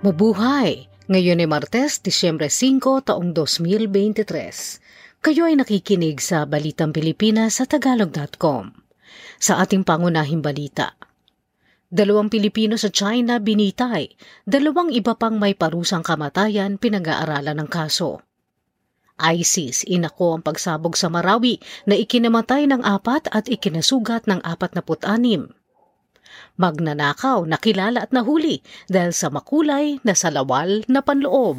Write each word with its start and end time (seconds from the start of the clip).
Mabuhay! 0.00 0.88
Ngayon 1.12 1.44
ay 1.44 1.48
Martes, 1.52 2.00
Disyembre 2.00 2.48
5, 2.48 3.04
taong 3.04 3.36
2023. 3.36 5.20
Kayo 5.20 5.44
ay 5.44 5.60
nakikinig 5.60 6.24
sa 6.24 6.48
Balitang 6.48 6.88
Pilipinas 6.88 7.60
sa 7.60 7.68
Tagalog.com. 7.68 8.72
Sa 9.36 9.60
ating 9.60 9.84
pangunahing 9.84 10.40
balita. 10.40 10.96
Dalawang 11.92 12.32
Pilipino 12.32 12.80
sa 12.80 12.88
China 12.88 13.44
binitay, 13.44 14.16
dalawang 14.48 14.88
iba 14.88 15.12
pang 15.20 15.36
may 15.36 15.52
parusang 15.52 16.00
kamatayan 16.00 16.80
pinag-aaralan 16.80 17.60
ng 17.60 17.68
kaso. 17.68 18.24
ISIS 19.20 19.84
inako 19.84 20.40
ang 20.40 20.40
pagsabog 20.40 20.96
sa 20.96 21.12
Marawi 21.12 21.60
na 21.84 21.92
ikinamatay 21.92 22.64
ng 22.72 22.80
apat 22.88 23.28
at 23.36 23.52
ikinasugat 23.52 24.24
ng 24.24 24.40
apat 26.60 26.84
na. 26.84 26.92
Magnanakaw, 26.92 27.48
nakilala 27.48 28.04
at 28.04 28.12
nahuli 28.12 28.60
dahil 28.84 29.16
sa 29.16 29.32
makulay 29.32 29.96
na 30.04 30.12
salawal 30.12 30.84
na 30.86 31.00
panloob. 31.00 31.56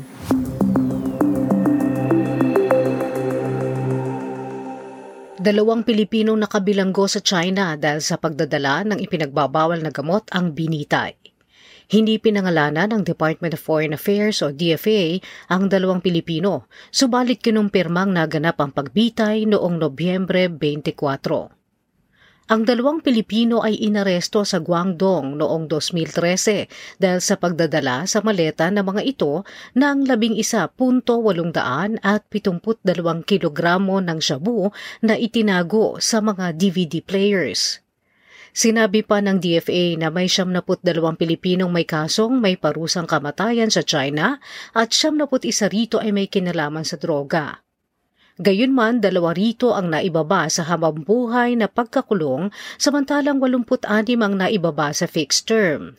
Dalawang 5.42 5.82
Pilipinong 5.82 6.38
nakabilanggo 6.38 7.10
sa 7.10 7.18
China 7.18 7.74
dahil 7.74 7.98
sa 8.06 8.22
pagdadala 8.22 8.86
ng 8.86 9.02
ipinagbabawal 9.02 9.82
na 9.82 9.90
gamot 9.90 10.30
ang 10.30 10.54
binitay. 10.54 11.18
Hindi 11.92 12.22
pinangalanan 12.22 12.94
ng 12.94 13.02
Department 13.04 13.58
of 13.58 13.60
Foreign 13.60 13.98
Affairs 13.98 14.40
o 14.46 14.54
DFA 14.54 15.18
ang 15.50 15.68
dalawang 15.68 16.00
Pilipino, 16.00 16.70
subalit 16.94 17.42
kinumpirmang 17.44 18.14
naganap 18.16 18.62
ang 18.62 18.72
pagbitay 18.72 19.50
noong 19.50 19.82
Nobyembre 19.82 20.48
24. 20.48 21.61
Ang 22.52 22.68
dalawang 22.68 23.00
Pilipino 23.00 23.64
ay 23.64 23.80
inaresto 23.80 24.44
sa 24.44 24.60
Guangdong 24.60 25.40
noong 25.40 25.72
2013 25.72 27.00
dahil 27.00 27.24
sa 27.24 27.40
pagdadala 27.40 28.04
sa 28.04 28.20
maleta 28.20 28.68
ng 28.68 28.84
mga 28.84 29.08
ito 29.08 29.48
ng 29.72 30.04
11.800 30.04 30.76
at 32.04 32.28
72 32.28 33.24
kilogramo 33.24 34.04
ng 34.04 34.20
shabu 34.20 34.68
na 35.00 35.16
itinago 35.16 35.96
sa 36.04 36.20
mga 36.20 36.52
DVD 36.60 37.00
players. 37.00 37.80
Sinabi 38.52 39.08
pa 39.08 39.24
ng 39.24 39.40
DFA 39.40 39.96
na 39.96 40.12
may 40.12 40.28
72 40.28 40.68
Pilipinong 41.16 41.72
may 41.72 41.88
kasong 41.88 42.36
may 42.36 42.60
parusang 42.60 43.08
kamatayan 43.08 43.72
sa 43.72 43.80
China 43.80 44.44
at 44.76 44.92
71 44.92 45.72
rito 45.72 46.04
ay 46.04 46.12
may 46.12 46.28
kinalaman 46.28 46.84
sa 46.84 47.00
droga. 47.00 47.64
Gayunman, 48.42 49.06
dalawa 49.06 49.38
rito 49.38 49.78
ang 49.78 49.94
naibaba 49.94 50.50
sa 50.50 50.66
habambuhay 50.66 51.54
na 51.54 51.70
pagkakulong 51.70 52.50
samantalang 52.82 53.38
86 53.38 53.86
ang 54.18 54.34
naibaba 54.34 54.90
sa 54.98 55.06
fixed 55.06 55.46
term. 55.46 55.94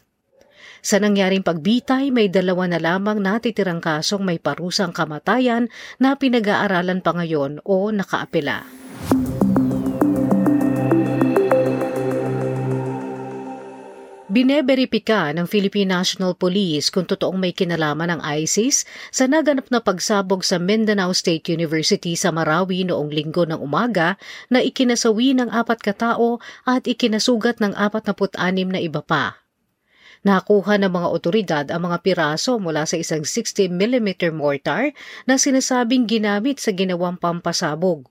Sa 0.83 0.99
nangyaring 0.99 1.47
pagbitay, 1.47 2.11
may 2.11 2.27
dalawa 2.27 2.67
na 2.67 2.83
lamang 2.83 3.23
natitirang 3.23 3.79
kasong 3.79 4.27
may 4.27 4.43
parusang 4.43 4.91
kamatayan 4.91 5.71
na 6.03 6.19
pinag-aaralan 6.19 6.99
pa 6.99 7.15
ngayon 7.15 7.63
o 7.63 7.95
nakaapela. 7.95 8.82
Bineberipika 14.33 15.29
ng 15.37 15.45
Philippine 15.45 15.93
National 16.01 16.33
Police 16.33 16.89
kung 16.89 17.05
totoong 17.05 17.37
may 17.37 17.53
kinalaman 17.53 18.17
ng 18.17 18.21
ISIS 18.41 18.89
sa 19.13 19.29
naganap 19.29 19.69
na 19.69 19.85
pagsabog 19.85 20.41
sa 20.41 20.57
Mindanao 20.57 21.13
State 21.13 21.53
University 21.53 22.17
sa 22.17 22.33
Marawi 22.33 22.89
noong 22.89 23.13
linggo 23.13 23.45
ng 23.45 23.61
umaga 23.61 24.17
na 24.49 24.65
ikinasawi 24.65 25.37
ng 25.37 25.53
apat 25.53 25.85
katao 25.85 26.41
at 26.65 26.89
ikinasugat 26.89 27.61
ng 27.61 27.77
46 27.77 28.73
na 28.73 28.81
iba 28.81 29.05
pa. 29.05 29.37
Nakuha 30.25 30.81
ng 30.81 30.89
mga 30.89 31.09
otoridad 31.13 31.67
ang 31.69 31.93
mga 31.93 32.01
piraso 32.01 32.57
mula 32.57 32.89
sa 32.89 32.97
isang 32.97 33.29
60mm 33.29 34.33
mortar 34.33 34.97
na 35.29 35.37
sinasabing 35.37 36.09
ginamit 36.09 36.57
sa 36.57 36.73
ginawang 36.73 37.21
pampasabog. 37.21 38.09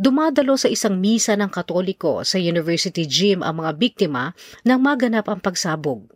Dumadalo 0.00 0.56
sa 0.56 0.72
isang 0.72 0.96
misa 0.96 1.36
ng 1.36 1.52
Katoliko 1.52 2.24
sa 2.24 2.40
University 2.40 3.04
Gym 3.04 3.44
ang 3.44 3.60
mga 3.60 3.76
biktima 3.76 4.32
nang 4.64 4.80
maganap 4.80 5.28
ang 5.28 5.44
pagsabog. 5.44 6.08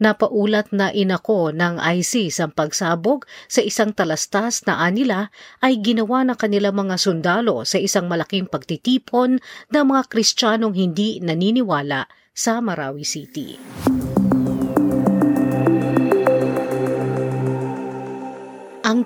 Napaulat 0.00 0.72
na 0.72 0.88
inako 0.88 1.52
ng 1.52 1.76
ISIS 1.84 2.40
ang 2.40 2.56
pagsabog 2.56 3.28
sa 3.44 3.60
isang 3.60 3.92
talastas 3.92 4.64
na 4.64 4.80
anila 4.80 5.28
ay 5.60 5.84
ginawa 5.84 6.24
ng 6.24 6.38
kanilang 6.40 6.80
mga 6.80 6.96
sundalo 6.96 7.60
sa 7.68 7.76
isang 7.76 8.08
malaking 8.08 8.48
pagtitipon 8.48 9.36
ng 9.68 9.84
mga 9.84 10.02
Kristiyanong 10.08 10.72
hindi 10.72 11.20
naniniwala 11.20 12.08
sa 12.32 12.64
Marawi 12.64 13.04
City. 13.04 13.60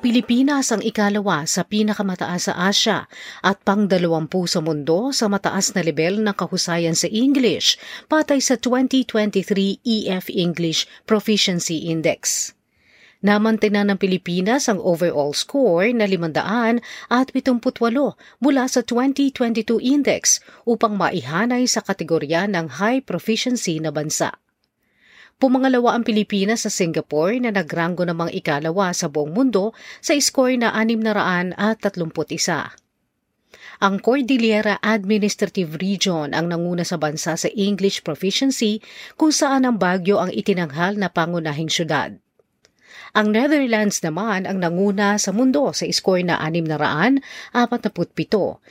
Pilipinas 0.02 0.74
ang 0.74 0.82
ikalawa 0.82 1.46
sa 1.46 1.62
pinakamataas 1.62 2.50
sa 2.50 2.58
Asya 2.58 3.06
at 3.38 3.62
pangdalawampu 3.62 4.50
sa 4.50 4.58
mundo 4.58 5.14
sa 5.14 5.30
mataas 5.30 5.78
na 5.78 5.86
level 5.86 6.18
ng 6.26 6.34
kahusayan 6.34 6.98
sa 6.98 7.06
English 7.06 7.78
patay 8.10 8.42
sa 8.42 8.58
2023 8.58 9.78
EF 9.78 10.26
English 10.26 10.90
Proficiency 11.06 11.86
Index. 11.86 12.50
Namantena 13.22 13.86
ng 13.86 13.94
Pilipinas 13.94 14.66
ang 14.66 14.82
overall 14.82 15.30
score 15.38 15.94
na 15.94 16.10
500 16.10 16.82
at 17.06 17.30
78 17.30 17.70
mula 18.42 18.66
sa 18.66 18.82
2022 18.82 19.78
index 19.78 20.42
upang 20.66 20.98
maihanay 20.98 21.62
sa 21.70 21.78
kategorya 21.78 22.50
ng 22.50 22.82
high 22.82 22.98
proficiency 22.98 23.78
na 23.78 23.94
bansa. 23.94 24.34
Pumangalawa 25.42 25.98
ang 25.98 26.06
Pilipinas 26.06 26.62
sa 26.62 26.70
Singapore 26.70 27.42
na 27.42 27.50
nagranggo 27.50 28.06
ng 28.06 28.14
mga 28.14 28.30
ikalawa 28.30 28.94
sa 28.94 29.10
buong 29.10 29.34
mundo 29.34 29.74
sa 29.98 30.14
score 30.14 30.54
na 30.54 30.70
631. 30.70 31.58
Ang 33.82 33.94
Cordillera 33.98 34.78
Administrative 34.78 35.74
Region 35.82 36.30
ang 36.30 36.46
nanguna 36.46 36.86
sa 36.86 36.94
bansa 36.94 37.34
sa 37.34 37.50
English 37.58 38.06
proficiency 38.06 38.78
kung 39.18 39.34
saan 39.34 39.66
ang 39.66 39.82
Baguio 39.82 40.22
ang 40.22 40.30
itinanghal 40.30 40.94
na 40.94 41.10
pangunahing 41.10 41.66
syudad. 41.66 42.14
Ang 43.12 43.36
Netherlands 43.36 44.00
naman 44.00 44.48
ang 44.48 44.56
nanguna 44.56 45.20
sa 45.20 45.36
mundo 45.36 45.68
sa 45.76 45.84
score 45.84 46.24
na 46.24 46.40
647, 46.40 47.20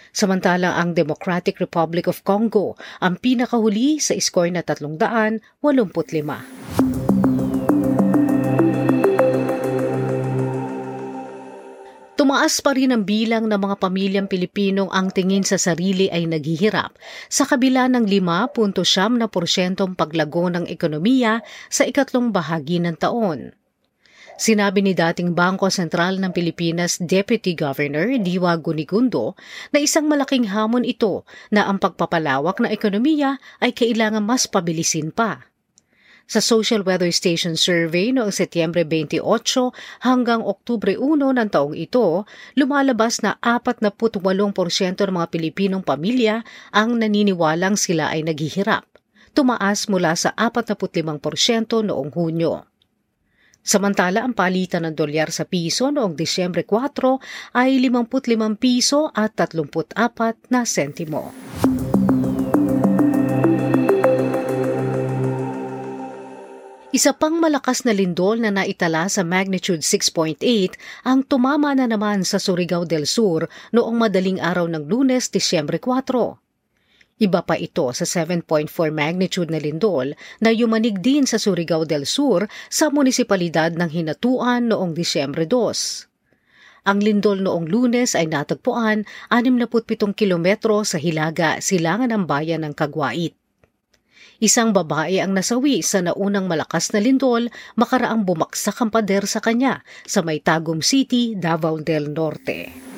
samantalang 0.09 0.73
ang 0.73 0.97
Democratic 0.97 1.61
Republic 1.61 2.09
of 2.09 2.25
Congo 2.25 2.73
ang 3.05 3.21
pinakahuli 3.21 4.01
sa 4.01 4.17
score 4.17 4.49
na 4.49 4.65
385. 4.65 5.61
Tumaas 12.17 12.65
pa 12.65 12.73
rin 12.73 12.97
ang 12.97 13.05
bilang 13.05 13.45
ng 13.45 13.61
mga 13.61 13.77
pamilyang 13.77 14.25
Pilipinong 14.25 14.89
ang 14.89 15.13
tingin 15.13 15.45
sa 15.45 15.61
sarili 15.61 16.09
ay 16.09 16.25
naghihirap 16.25 16.97
sa 17.29 17.45
kabila 17.45 17.85
ng 17.93 18.09
5.7% 18.09 18.57
paglago 19.93 20.49
ng 20.49 20.65
ekonomiya 20.65 21.45
sa 21.69 21.85
ikatlong 21.85 22.33
bahagi 22.33 22.81
ng 22.81 22.97
taon. 22.97 23.60
Sinabi 24.39 24.79
ni 24.79 24.95
dating 24.95 25.35
Bangko 25.35 25.67
Sentral 25.67 26.15
ng 26.15 26.31
Pilipinas 26.31 26.95
Deputy 27.01 27.51
Governor 27.51 28.07
Diwa 28.19 28.55
Gunigundo 28.55 29.35
na 29.75 29.83
isang 29.83 30.07
malaking 30.07 30.47
hamon 30.47 30.87
ito 30.87 31.27
na 31.51 31.67
ang 31.67 31.81
pagpapalawak 31.81 32.63
na 32.63 32.71
ekonomiya 32.71 33.41
ay 33.59 33.75
kailangan 33.75 34.23
mas 34.23 34.47
pabilisin 34.47 35.11
pa. 35.11 35.51
Sa 36.31 36.39
Social 36.39 36.87
Weather 36.87 37.11
Station 37.11 37.59
Survey 37.59 38.15
noong 38.15 38.31
Setyembre 38.31 38.87
28 38.87 39.19
hanggang 40.07 40.39
Oktubre 40.39 40.95
1 40.95 41.35
ng 41.35 41.49
taong 41.51 41.75
ito, 41.75 42.23
lumalabas 42.55 43.19
na 43.19 43.35
48% 43.43 43.91
ng 44.95 45.11
mga 45.11 45.27
Pilipinong 45.27 45.83
pamilya 45.83 46.47
ang 46.71 46.95
naniniwalang 46.95 47.75
sila 47.75 48.15
ay 48.15 48.23
naghihirap. 48.23 48.87
Tumaas 49.35 49.91
mula 49.91 50.15
sa 50.15 50.31
45% 50.39 51.83
noong 51.83 52.15
Hunyo. 52.15 52.70
Samantala, 53.61 54.25
ang 54.25 54.33
palitan 54.33 54.89
ng 54.89 54.97
dolyar 54.97 55.29
sa 55.29 55.45
piso 55.45 55.93
noong 55.93 56.17
Disyembre 56.17 56.65
4 56.65 57.53
ay 57.53 57.77
55 57.77 58.57
piso 58.57 59.13
at 59.13 59.37
34 59.37 60.49
na 60.49 60.65
sentimo. 60.65 61.29
Isa 66.91 67.15
pang 67.15 67.39
malakas 67.39 67.87
na 67.87 67.95
lindol 67.95 68.43
na 68.43 68.51
naitala 68.51 69.07
sa 69.07 69.23
magnitude 69.23 69.79
6.8 69.79 70.43
ang 71.07 71.23
tumama 71.23 71.71
na 71.71 71.87
naman 71.87 72.27
sa 72.27 72.35
Surigao 72.35 72.83
del 72.83 73.07
Sur 73.07 73.47
noong 73.71 73.95
madaling 73.95 74.43
araw 74.43 74.67
ng 74.67 74.91
lunes, 74.91 75.31
Disyembre 75.31 75.79
4. 75.79 76.40
Iba 77.21 77.45
pa 77.45 77.53
ito 77.53 77.93
sa 77.93 78.01
7.4 78.01 78.65
magnitude 78.89 79.53
na 79.53 79.61
lindol 79.61 80.17
na 80.41 80.49
yumanig 80.49 81.05
din 81.05 81.29
sa 81.29 81.37
Surigao 81.37 81.85
del 81.85 82.09
Sur 82.09 82.49
sa 82.65 82.89
munisipalidad 82.89 83.77
ng 83.77 83.93
Hinatuan 83.93 84.73
noong 84.73 84.97
Disyembre 84.97 85.45
2. 85.45 86.89
Ang 86.89 86.97
lindol 86.97 87.45
noong 87.45 87.69
lunes 87.69 88.17
ay 88.17 88.25
natagpuan 88.25 89.05
67 89.29 90.17
kilometro 90.17 90.81
sa 90.81 90.97
Hilaga, 90.97 91.61
silangan 91.61 92.09
ng 92.09 92.25
bayan 92.25 92.65
ng 92.65 92.73
Kagwait. 92.73 93.37
Isang 94.41 94.73
babae 94.73 95.21
ang 95.21 95.37
nasawi 95.37 95.85
sa 95.85 96.01
naunang 96.01 96.49
malakas 96.49 96.89
na 96.89 96.97
lindol 96.97 97.53
makaraang 97.77 98.25
bumaksak 98.25 98.81
ang 98.81 98.89
pader 98.89 99.29
sa 99.29 99.37
kanya 99.37 99.85
sa 100.09 100.25
may 100.25 100.41
City, 100.81 101.37
Davao 101.37 101.77
del 101.85 102.09
Norte. 102.09 102.90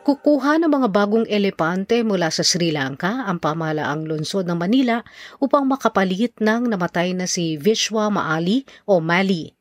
Kukuha 0.00 0.56
ng 0.56 0.72
mga 0.72 0.88
bagong 0.88 1.28
elepante 1.28 2.00
mula 2.00 2.32
sa 2.32 2.40
Sri 2.40 2.72
Lanka 2.72 3.28
ang 3.28 3.36
pamahalaang 3.36 4.08
lungsod 4.08 4.48
ng 4.48 4.56
Manila 4.56 5.04
upang 5.36 5.68
makapalit 5.68 6.40
ng 6.40 6.72
namatay 6.72 7.12
na 7.12 7.28
si 7.28 7.60
Vishwa 7.60 8.08
Maali 8.08 8.64
o 8.88 9.04
Mali 9.04 9.52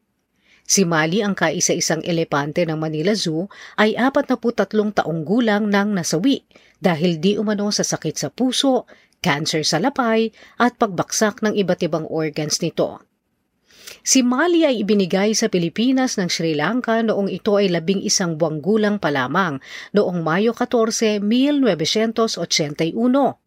Si 0.70 0.86
Mali 0.86 1.26
ang 1.26 1.34
kaisa-isang 1.34 2.06
elepante 2.06 2.62
ng 2.62 2.78
Manila 2.78 3.18
Zoo 3.18 3.50
ay 3.82 3.98
43 3.98 5.02
taong 5.02 5.26
gulang 5.26 5.66
nang 5.66 5.98
nasawi 5.98 6.46
dahil 6.78 7.18
di 7.18 7.42
umano 7.42 7.74
sa 7.74 7.82
sakit 7.82 8.16
sa 8.16 8.30
puso, 8.30 8.86
cancer 9.18 9.66
sa 9.66 9.82
lapay 9.82 10.30
at 10.62 10.78
pagbaksak 10.78 11.42
ng 11.42 11.58
iba't 11.58 11.82
ibang 11.84 12.06
organs 12.06 12.62
nito. 12.62 13.09
Si 14.02 14.26
Mali 14.26 14.66
ay 14.66 14.82
ibinigay 14.82 15.38
sa 15.38 15.50
Pilipinas 15.52 16.18
ng 16.18 16.30
Sri 16.30 16.56
Lanka 16.58 17.02
noong 17.02 17.30
ito 17.30 17.58
ay 17.58 17.70
labing 17.70 18.02
isang 18.02 18.38
buwang 18.40 18.62
gulang 18.62 18.98
pa 18.98 19.12
lamang 19.14 19.60
noong 19.94 20.24
Mayo 20.26 20.54
14, 20.54 21.22
1981. 21.22 23.38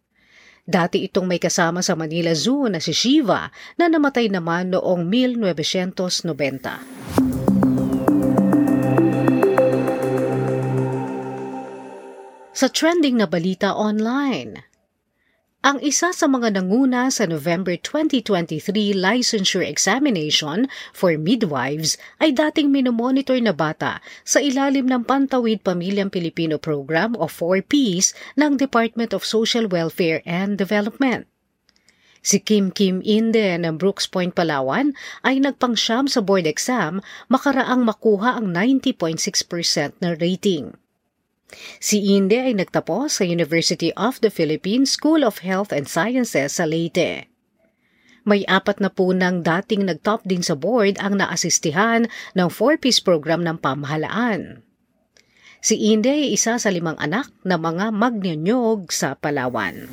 Dati 0.62 1.02
itong 1.02 1.26
may 1.26 1.42
kasama 1.42 1.82
sa 1.82 1.98
Manila 1.98 2.30
Zoo 2.38 2.70
na 2.70 2.78
si 2.78 2.94
Shiva 2.94 3.50
na 3.74 3.90
namatay 3.90 4.30
naman 4.30 4.70
noong 4.70 5.10
1990. 5.10 7.42
Sa 12.52 12.68
trending 12.70 13.16
na 13.18 13.26
balita 13.26 13.74
online, 13.74 14.71
ang 15.62 15.78
isa 15.78 16.10
sa 16.10 16.26
mga 16.26 16.58
nanguna 16.58 17.06
sa 17.06 17.22
November 17.22 17.78
2023 17.78 18.98
licensure 18.98 19.62
examination 19.62 20.66
for 20.90 21.14
midwives 21.14 21.94
ay 22.18 22.34
dating 22.34 22.74
minomonitor 22.74 23.38
na 23.38 23.54
bata 23.54 24.02
sa 24.26 24.42
ilalim 24.42 24.90
ng 24.90 25.06
Pantawid 25.06 25.62
Pamilyang 25.62 26.10
Pilipino 26.10 26.58
Program 26.58 27.14
o 27.14 27.30
4Ps 27.30 28.10
ng 28.34 28.58
Department 28.58 29.14
of 29.14 29.22
Social 29.22 29.70
Welfare 29.70 30.18
and 30.26 30.58
Development. 30.58 31.30
Si 32.26 32.42
Kim 32.42 32.74
Kim 32.74 32.98
Inde 32.98 33.54
ng 33.62 33.78
Brooks 33.78 34.10
Point, 34.10 34.34
Palawan 34.34 34.90
ay 35.22 35.38
nagpangsyam 35.38 36.10
sa 36.10 36.18
board 36.18 36.50
exam 36.50 36.98
makaraang 37.30 37.86
makuha 37.86 38.34
ang 38.34 38.50
90.6% 38.50 39.14
na 40.02 40.18
rating. 40.18 40.74
Si 41.78 42.16
Inde 42.16 42.50
ay 42.50 42.54
nagtapos 42.56 43.20
sa 43.20 43.24
University 43.24 43.92
of 43.94 44.20
the 44.24 44.32
Philippines 44.32 44.92
School 44.94 45.22
of 45.26 45.40
Health 45.44 45.72
and 45.72 45.88
Sciences 45.88 46.56
sa 46.56 46.64
Leyte. 46.64 47.28
May 48.22 48.46
apat 48.46 48.78
na 48.78 48.86
po 48.86 49.10
nang 49.10 49.42
dating 49.42 49.90
nagtop 49.90 50.22
din 50.22 50.46
sa 50.46 50.54
board 50.54 50.94
ang 51.02 51.18
naasistihan 51.18 52.06
ng 52.38 52.48
4-piece 52.48 53.02
program 53.02 53.42
ng 53.42 53.58
pamahalaan. 53.58 54.62
Si 55.62 55.78
Inde 55.94 56.10
ay 56.10 56.34
isa 56.34 56.58
sa 56.58 56.70
limang 56.70 56.98
anak 56.98 57.30
na 57.42 57.58
mga 57.58 57.94
magnyanyog 57.94 58.90
sa 58.90 59.14
Palawan. 59.14 59.90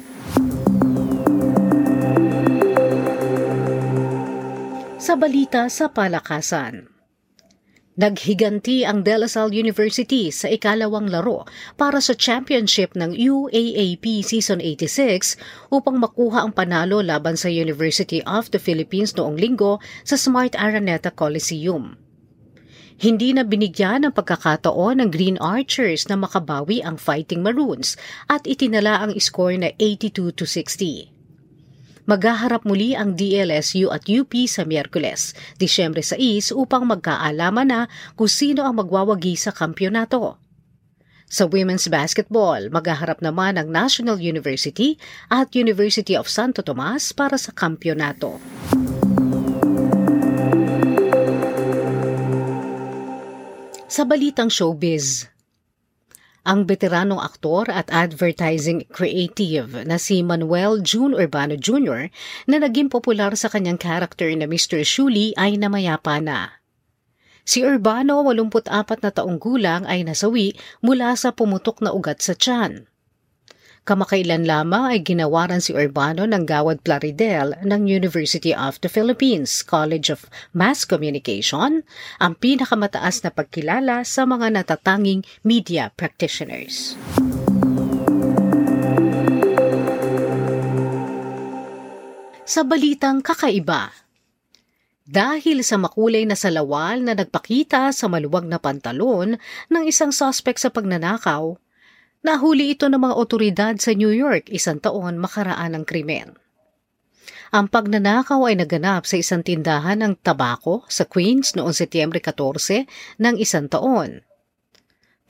Sa 4.99 5.17
balita 5.17 5.65
sa 5.73 5.89
palakasan, 5.89 6.98
Naghiganti 7.99 8.87
ang 8.87 9.03
De 9.03 9.11
La 9.11 9.27
Salle 9.27 9.59
University 9.59 10.31
sa 10.31 10.47
ikalawang 10.47 11.11
laro 11.11 11.43
para 11.75 11.99
sa 11.99 12.15
championship 12.15 12.95
ng 12.95 13.11
UAAP 13.11 14.23
Season 14.23 14.63
86 14.63 15.35
upang 15.67 15.99
makuha 15.99 16.47
ang 16.47 16.55
panalo 16.55 17.03
laban 17.03 17.35
sa 17.35 17.51
University 17.51 18.23
of 18.23 18.47
the 18.55 18.61
Philippines 18.63 19.11
noong 19.19 19.35
linggo 19.35 19.83
sa 20.07 20.15
Smart 20.15 20.55
Araneta 20.55 21.11
Coliseum. 21.11 21.99
Hindi 23.03 23.35
na 23.35 23.43
binigyan 23.43 24.07
ng 24.07 24.15
pagkakataon 24.15 25.03
ng 25.03 25.09
Green 25.11 25.35
Archers 25.43 26.07
na 26.07 26.15
makabawi 26.15 26.79
ang 26.79 26.95
Fighting 26.95 27.43
Maroons 27.43 27.99
at 28.31 28.47
itinala 28.47 29.03
ang 29.03 29.11
score 29.19 29.59
na 29.59 29.75
82 29.75 30.39
to 30.39 30.47
60 30.47 31.18
maghaharap 32.09 32.65
muli 32.65 32.97
ang 32.97 33.13
DLSU 33.13 33.93
at 33.93 34.09
UP 34.09 34.33
sa 34.49 34.65
Miyerkules, 34.65 35.37
Disyembre 35.61 36.01
6 36.01 36.57
upang 36.57 36.89
magkaalaman 36.89 37.69
na 37.69 37.81
kung 38.17 38.25
sino 38.25 38.65
ang 38.65 38.81
magwawagi 38.81 39.37
sa 39.37 39.53
kampyonato. 39.53 40.41
Sa 41.29 41.45
women's 41.45 41.85
basketball, 41.85 42.73
maghaharap 42.73 43.21
naman 43.21 43.61
ang 43.61 43.69
National 43.69 44.17
University 44.17 44.97
at 45.29 45.53
University 45.53 46.17
of 46.17 46.25
Santo 46.25 46.65
Tomas 46.65 47.13
para 47.13 47.37
sa 47.37 47.53
kampyonato. 47.53 48.41
Sa 53.85 54.01
balitang 54.09 54.49
showbiz, 54.49 55.29
ang 56.47 56.67
veteranong 56.67 57.19
aktor 57.19 57.67
at 57.67 57.91
advertising 57.91 58.87
creative 58.91 59.83
na 59.83 59.99
si 59.99 60.23
Manuel 60.23 60.79
June 60.83 61.15
Urbano 61.15 61.59
Jr. 61.59 62.11
na 62.47 62.57
naging 62.59 62.87
popular 62.87 63.35
sa 63.35 63.51
kanyang 63.51 63.79
character 63.79 64.31
na 64.35 64.47
Mr. 64.47 64.83
Shuli 64.83 65.35
ay 65.35 65.59
namayapa 65.59 66.19
na. 66.23 66.59
Si 67.49 67.65
Urbano, 67.65 68.21
84 68.21 68.69
na 69.01 69.09
taong 69.09 69.41
gulang, 69.41 69.81
ay 69.89 70.05
nasawi 70.05 70.53
mula 70.85 71.17
sa 71.17 71.33
pumutok 71.33 71.81
na 71.81 71.89
ugat 71.89 72.21
sa 72.21 72.37
tiyan. 72.37 72.85
Kamakailan 73.89 74.45
lamang 74.45 74.85
ay 74.85 75.01
ginawaran 75.01 75.65
si 75.65 75.73
Urbano 75.73 76.21
ng 76.21 76.45
Gawad 76.45 76.85
Plaridel 76.85 77.57
ng 77.65 77.89
University 77.89 78.53
of 78.53 78.77
the 78.85 78.89
Philippines 78.91 79.65
College 79.65 80.13
of 80.13 80.29
Mass 80.53 80.85
Communication, 80.85 81.81
ang 82.21 82.37
pinakamataas 82.37 83.25
na 83.25 83.33
pagkilala 83.33 84.05
sa 84.05 84.29
mga 84.29 84.61
natatanging 84.61 85.25
media 85.41 85.89
practitioners. 85.97 86.93
Sa 92.45 92.61
balitang 92.61 93.25
kakaiba, 93.25 93.89
dahil 95.09 95.65
sa 95.65 95.81
makulay 95.81 96.29
na 96.29 96.37
salawal 96.37 97.01
na 97.01 97.17
nagpakita 97.17 97.89
sa 97.89 98.05
maluwag 98.05 98.45
na 98.45 98.61
pantalon 98.61 99.41
ng 99.73 99.83
isang 99.89 100.13
suspect 100.13 100.61
sa 100.61 100.69
pagnanakaw, 100.69 101.57
Nahuli 102.19 102.75
ito 102.75 102.91
ng 102.91 102.99
mga 102.99 103.15
otoridad 103.15 103.73
sa 103.79 103.95
New 103.95 104.11
York 104.11 104.51
isang 104.51 104.83
taon 104.83 105.23
makaraan 105.23 105.71
ng 105.71 105.87
krimen. 105.87 106.35
Ang 107.55 107.71
pagnanakaw 107.71 108.43
ay 108.43 108.59
naganap 108.59 109.07
sa 109.07 109.15
isang 109.15 109.39
tindahan 109.39 110.03
ng 110.03 110.19
tabako 110.19 110.83
sa 110.91 111.07
Queens 111.07 111.55
noong 111.55 111.71
Setyembre 111.71 112.19
14 112.19 112.83
ng 113.23 113.35
isang 113.39 113.71
taon. 113.71 114.19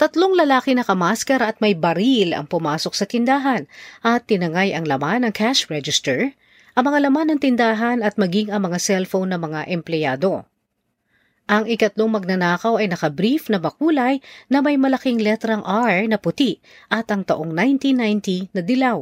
Tatlong 0.02 0.34
lalaki 0.34 0.74
na 0.74 0.82
kamaskara 0.82 1.54
at 1.54 1.62
may 1.62 1.78
baril 1.78 2.34
ang 2.34 2.50
pumasok 2.50 2.98
sa 2.98 3.06
tindahan 3.06 3.70
at 4.02 4.26
tinangay 4.26 4.74
ang 4.74 4.90
laman 4.90 5.30
ng 5.30 5.34
cash 5.38 5.70
register, 5.70 6.34
ang 6.74 6.90
mga 6.90 7.06
laman 7.06 7.38
ng 7.38 7.40
tindahan 7.40 8.02
at 8.02 8.18
maging 8.18 8.50
ang 8.50 8.66
mga 8.66 8.82
cellphone 8.82 9.30
ng 9.38 9.42
mga 9.46 9.62
empleyado. 9.70 10.50
Ang 11.50 11.66
ikatlong 11.66 12.14
magnanakaw 12.14 12.78
ay 12.78 12.94
nakabrief 12.94 13.50
na 13.50 13.58
bakulay 13.58 14.22
na 14.54 14.62
may 14.62 14.78
malaking 14.78 15.18
letrang 15.18 15.66
R 15.66 16.06
na 16.06 16.22
puti 16.22 16.62
at 16.94 17.10
ang 17.10 17.26
taong 17.26 17.50
1990 17.58 18.54
na 18.54 18.62
dilaw. 18.62 19.02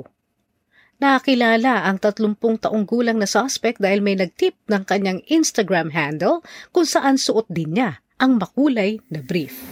Nakakilala 1.04 1.84
ang 1.84 2.00
30 2.00 2.40
taong 2.40 2.88
gulang 2.88 3.20
na 3.20 3.28
suspect 3.28 3.84
dahil 3.84 4.00
may 4.00 4.16
nagtip 4.16 4.56
ng 4.72 4.88
kanyang 4.88 5.20
Instagram 5.28 5.92
handle 5.92 6.40
kung 6.72 6.88
saan 6.88 7.20
suot 7.20 7.52
din 7.52 7.76
niya 7.76 8.00
ang 8.16 8.40
makulay 8.40 9.04
na 9.12 9.20
brief. 9.20 9.68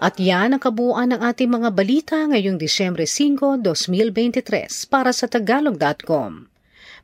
At 0.00 0.16
yan 0.16 0.56
ang 0.56 0.62
kabuuan 0.64 1.12
ng 1.12 1.20
ating 1.20 1.52
mga 1.52 1.76
balita 1.76 2.24
ngayong 2.24 2.56
Disyembre 2.56 3.04
5, 3.04 3.60
2023 3.60 4.88
para 4.88 5.12
sa 5.12 5.28
tagalog.com. 5.28 6.57